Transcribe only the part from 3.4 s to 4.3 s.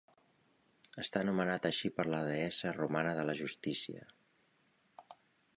justícia.